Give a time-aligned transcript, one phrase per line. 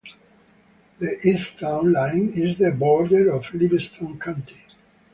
[0.97, 4.59] The east town line is the border of Livingston County.